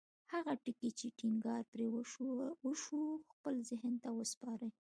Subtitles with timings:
[0.33, 1.87] هغه ټکي چې ټينګار پرې
[2.67, 3.01] وشو
[3.33, 4.69] خپل ذهن ته وسپارئ.